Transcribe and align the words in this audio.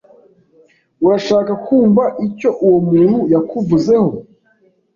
Urashaka 1.05 1.51
kumva 1.65 2.03
icyo 2.27 2.49
uwo 2.65 2.79
muntu 2.89 3.17
yakuvuzeho? 3.33 4.09